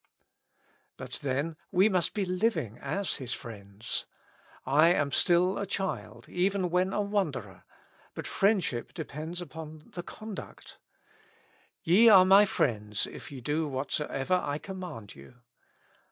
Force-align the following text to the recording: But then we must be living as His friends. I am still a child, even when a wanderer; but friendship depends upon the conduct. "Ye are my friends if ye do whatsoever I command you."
But 0.97 1.19
then 1.21 1.57
we 1.71 1.87
must 1.87 2.15
be 2.15 2.25
living 2.25 2.79
as 2.79 3.17
His 3.17 3.33
friends. 3.35 4.07
I 4.65 4.87
am 4.87 5.11
still 5.11 5.59
a 5.59 5.67
child, 5.67 6.27
even 6.27 6.71
when 6.71 6.91
a 6.91 7.01
wanderer; 7.01 7.65
but 8.15 8.25
friendship 8.25 8.95
depends 8.95 9.41
upon 9.41 9.91
the 9.93 10.01
conduct. 10.01 10.79
"Ye 11.83 12.09
are 12.09 12.25
my 12.25 12.45
friends 12.45 13.05
if 13.05 13.31
ye 13.31 13.41
do 13.41 13.67
whatsoever 13.67 14.41
I 14.43 14.57
command 14.57 15.13
you." 15.13 15.35